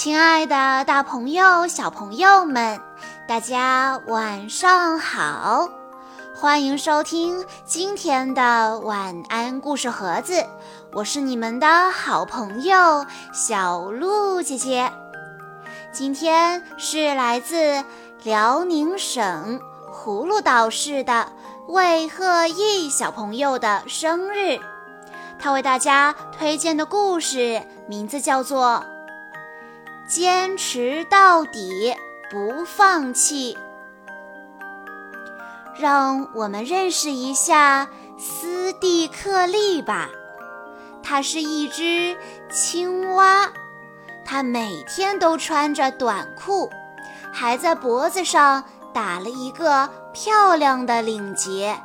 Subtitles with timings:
[0.00, 2.80] 亲爱的，大朋友、小朋友们，
[3.26, 5.68] 大家晚上好！
[6.36, 10.46] 欢迎收听今天的晚安故事盒子，
[10.92, 14.88] 我是你们的好朋友小鹿姐姐。
[15.90, 17.82] 今天是来自
[18.22, 19.60] 辽宁省
[19.92, 21.26] 葫芦岛市的
[21.66, 24.60] 魏鹤义小朋友的生日，
[25.40, 28.80] 他为大家推荐的故事名字叫做。
[30.08, 31.94] 坚持到底，
[32.30, 33.58] 不放弃。
[35.78, 37.86] 让我们认识一下
[38.18, 40.08] 斯蒂克利吧。
[41.02, 42.16] 它是一只
[42.50, 43.52] 青蛙，
[44.24, 46.70] 它每天都穿着短裤，
[47.30, 51.78] 还在脖子上打了一个漂亮的领结。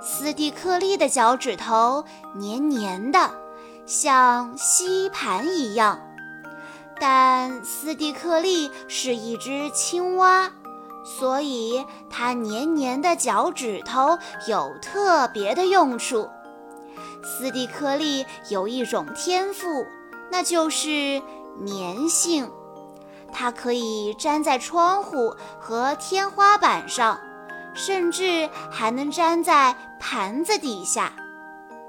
[0.00, 2.04] 斯蒂克利的脚趾头
[2.36, 3.32] 黏黏的，
[3.86, 6.00] 像吸盘一样。
[7.00, 10.50] 但斯蒂克利是一只青蛙，
[11.04, 16.28] 所以它黏黏的脚趾头有特别的用处。
[17.22, 19.86] 斯蒂克利有一种天赋，
[20.30, 21.22] 那就是
[21.66, 22.50] 粘性。
[23.32, 27.20] 它可以粘在窗户和天花板上，
[27.74, 31.12] 甚至还能粘在盘子底下。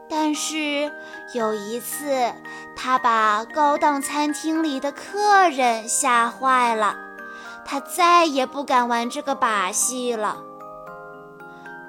[0.09, 0.91] 但是
[1.33, 2.33] 有一次，
[2.75, 6.97] 他把高档餐厅里的客人吓坏了，
[7.63, 10.37] 他再也不敢玩这个把戏了。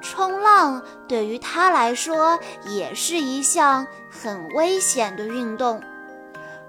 [0.02, 5.82] 冲浪对于他来说也是一项很危险的运动，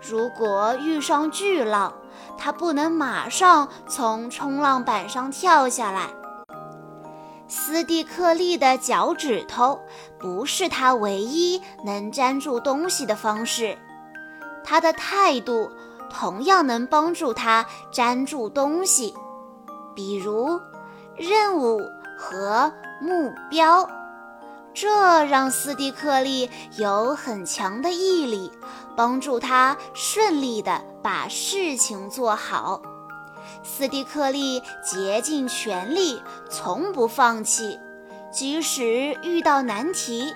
[0.02, 1.94] 如果遇上巨浪，
[2.38, 6.07] 他不能马上从冲浪板上跳下来。
[7.47, 9.81] 斯蒂克利的脚趾头
[10.22, 13.77] 不是他唯一能粘住东西的方式，
[14.63, 15.72] 他的态度
[16.11, 19.16] 同样能帮助他粘住东西，
[19.96, 20.62] 比如
[21.16, 21.81] 任务
[22.18, 23.90] 和目标。
[24.73, 28.50] 这让斯蒂克利有很强的毅力，
[28.96, 32.81] 帮助他顺利地把事情做好。
[33.63, 37.78] 斯蒂克利竭尽全力，从不放弃，
[38.31, 40.34] 即使遇到难题，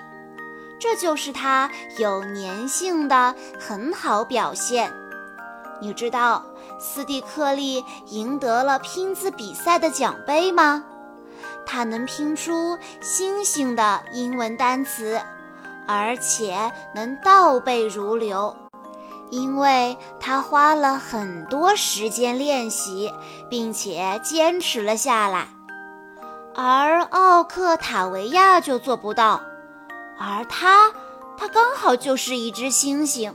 [0.78, 4.92] 这就是他有粘性的很好表现。
[5.80, 6.44] 你知道
[6.78, 10.84] 斯蒂克利赢得了拼字比赛的奖杯吗？
[11.64, 15.20] 他能拼出星星的英文单词，
[15.86, 18.54] 而且能倒背如流。
[19.30, 23.12] 因为他花了很多时间练习，
[23.50, 25.48] 并且坚持了下来，
[26.56, 29.42] 而奥克塔维亚就做不到。
[30.18, 30.90] 而他，
[31.36, 33.34] 他刚好就是一只猩猩，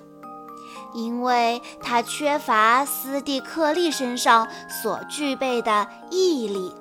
[0.94, 4.48] 因为他缺乏斯蒂克利身上
[4.82, 6.74] 所具备的毅力。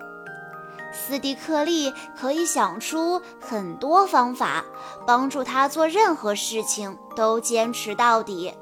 [0.93, 4.65] 斯蒂克利可以想出很多方法，
[5.07, 8.55] 帮助他做任何事情都坚持到底。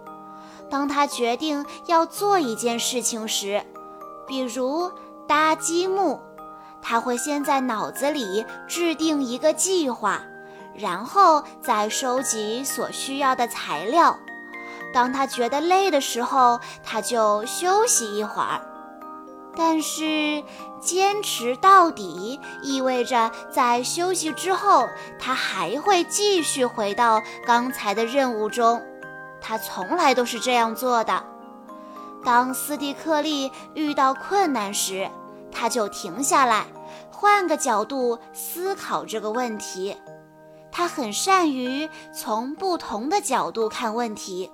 [0.68, 3.64] 当他决定要做一件事情时，
[4.26, 4.90] 比如
[5.26, 6.20] 搭积木，
[6.80, 10.22] 他会先在脑子里制定一个计划，
[10.74, 14.16] 然后再收集所需要的材料。
[14.92, 18.60] 当他觉得累的时候，他就休息一会儿。
[19.54, 20.42] 但是
[20.80, 28.80] 坚持到底意味着在休息之后，他还会继续回到刚才的任务中。
[29.40, 31.24] 他从来都是这样做的。
[32.24, 35.10] 当斯蒂克利遇到困难时，
[35.58, 36.68] 他就停下来，
[37.10, 39.96] 换个角度思考这个问题。
[40.70, 44.52] 他很善于从不同的角度看问题。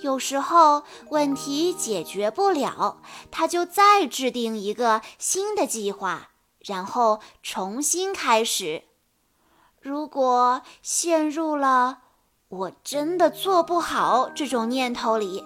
[0.00, 2.98] 有时候问题解决不了，
[3.30, 8.82] 他就再制定一个新的计划，然后重新开始。
[9.80, 12.00] 如果陷入了……
[12.48, 15.44] 我真的做不好这种念头里，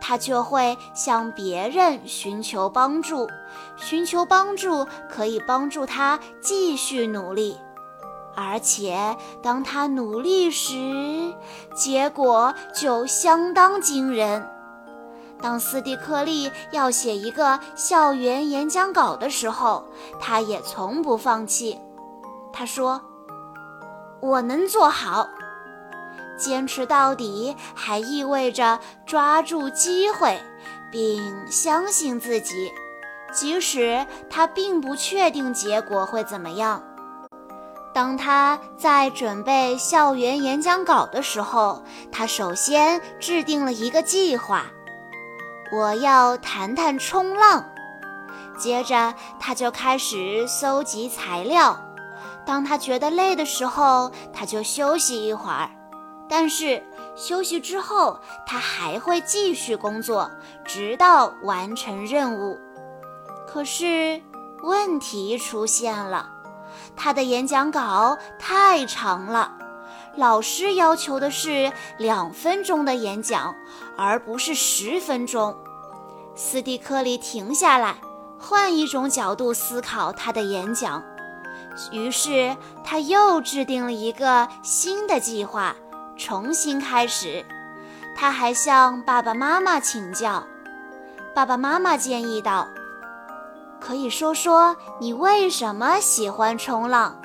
[0.00, 3.28] 他就会向别人寻求帮助，
[3.76, 7.58] 寻求帮助可以帮助他继续努力，
[8.34, 11.34] 而且当他努力时，
[11.74, 14.48] 结果就相当惊人。
[15.42, 19.84] 当斯蒂克利要写一个校园演讲稿的时候，
[20.18, 21.78] 他也从不放弃。
[22.52, 23.00] 他说
[24.22, 25.28] ：“我能做好。”
[26.36, 30.40] 坚持到底还意味着抓住机会，
[30.90, 32.72] 并相信自己，
[33.32, 36.82] 即使他并不确定结果会怎么样。
[37.94, 44.66] 当他在准备校园演讲稿的时候，他首先制定了一个计划：
[45.72, 47.64] 我要谈谈冲浪。
[48.58, 51.78] 接着，他就开始搜集材料。
[52.44, 55.70] 当他觉得累的时候，他就休息一会儿。
[56.36, 56.82] 但是
[57.14, 60.28] 休息之后，他还会继续工作，
[60.64, 62.58] 直到完成任务。
[63.46, 64.20] 可是
[64.60, 66.28] 问题出现了，
[66.96, 69.52] 他的演讲稿太长了。
[70.16, 73.54] 老师要求的是两分钟的演讲，
[73.96, 75.56] 而不是十分钟。
[76.34, 77.94] 斯蒂克利停下来，
[78.40, 81.00] 换一种角度思考他的演讲。
[81.92, 85.76] 于是他又制定了一个新的计划，
[86.16, 87.44] 重新开始。
[88.16, 90.44] 他还向爸爸妈妈请教。
[91.34, 92.68] 爸爸妈妈建议道
[93.80, 97.20] ：“可以说说你为什么喜欢冲浪。”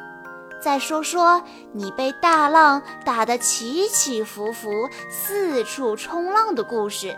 [0.62, 1.42] 再说说
[1.72, 7.16] 你被大浪打得起起伏伏、四处冲浪的故事。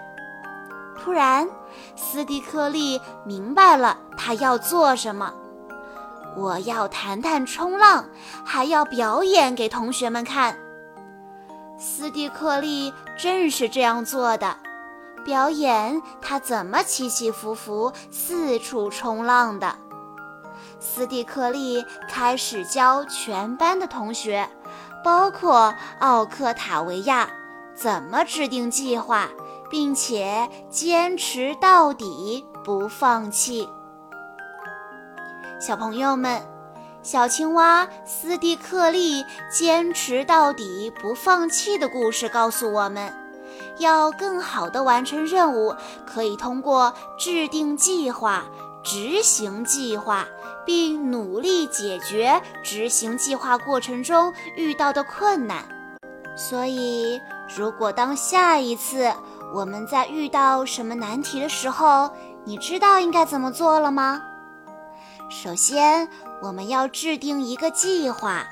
[1.00, 1.50] 突然，
[1.96, 5.34] 斯蒂克利明白了他要做什么。
[6.38, 8.06] 我要谈谈冲浪，
[8.46, 10.56] 还要表演给同学们看。
[11.84, 14.56] 斯蒂克利正是这样做的，
[15.26, 19.76] 表演他怎么起起伏伏、四处冲浪的。
[20.80, 24.48] 斯蒂克利开始教全班的同学，
[25.04, 27.28] 包括奥克塔维亚，
[27.74, 29.28] 怎么制定计划，
[29.72, 33.68] 并且坚持到底，不放弃。
[35.60, 36.40] 小朋友们，
[37.04, 43.14] 小青蛙斯蒂克利坚持到底、不放弃的故事告诉我们，
[43.78, 45.76] 要更好地完成任务，
[46.06, 48.46] 可以通过制定计划、
[48.84, 50.28] 执行计划。
[50.64, 55.66] 并努力解决执行计划过程中遇到的困难。
[56.38, 57.20] 所以，
[57.56, 59.12] 如果当下一次
[59.56, 62.12] 我们在遇到什么难题的时候，
[62.46, 64.22] 你知道应该怎么做了吗？
[65.32, 66.10] 首先，
[66.42, 68.46] 我们要制定一个计划，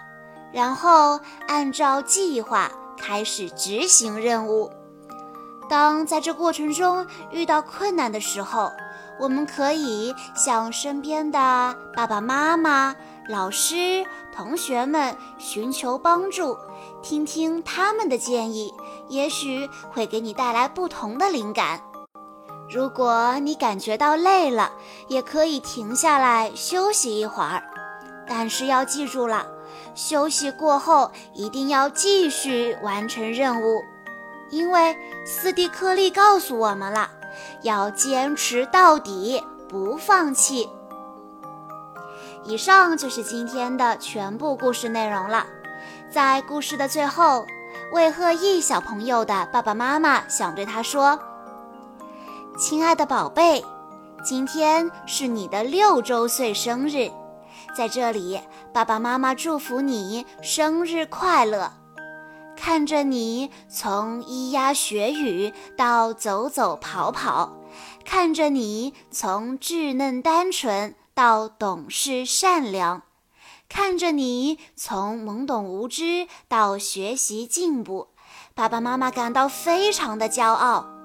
[0.54, 4.72] 然后按照计划开始执行任务。
[5.70, 8.72] 当在这过程中遇到困难的时候，
[9.20, 12.96] 我们可以向身边的爸爸妈妈、
[13.28, 16.58] 老师、同学们寻求帮助，
[17.04, 18.74] 听听他们的建议，
[19.10, 21.82] 也许会给你带来不同的灵感。
[22.71, 24.71] 如果你感觉到累了，
[25.07, 27.63] 也可以停下来休息一会儿，
[28.27, 29.48] 但是要记住了，
[29.95, 33.81] 休息过后一定要继续完成任务，
[34.51, 34.95] 因为
[35.25, 37.10] 斯蒂克利告诉我们了。
[37.62, 40.68] 要坚持到底，不放弃。
[42.44, 45.45] 以上就是今天的全部故事内容了。
[46.12, 47.45] 在故事的最后，
[47.94, 51.19] 魏鹤毅小朋友的爸爸妈妈想对他说
[52.60, 53.64] ：“亲爱的宝贝，
[54.22, 57.10] 今天是你的六周岁生日，
[57.74, 58.38] 在这里，
[58.74, 61.72] 爸爸妈妈祝福你生日快乐。”
[62.58, 67.62] 看着你从咿呀学语到走走跑跑，
[68.04, 73.04] 看着你从稚嫩单纯到懂事善良，
[73.70, 78.10] 看着你从懵懂无知到学习进步，
[78.54, 80.99] 爸爸妈妈感到非常的骄傲。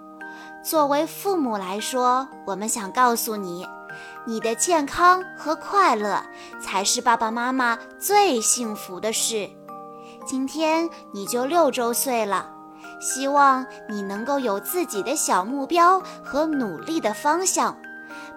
[0.65, 3.67] 作为父母来说，我们想告诉你，
[4.27, 6.25] 你的健康和快乐
[6.59, 9.51] 才是爸爸妈妈最幸福的事。
[10.25, 12.51] 今天你就六周岁了，
[12.99, 17.77] 希望你能够有自己的小目标和努力的方向。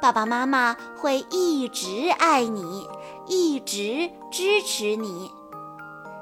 [0.02, 2.86] 爸爸妈妈会一直爱你，
[3.26, 5.32] 一直支持你。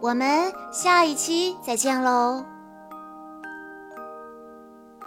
[0.00, 2.57] 我们下一期再见喽！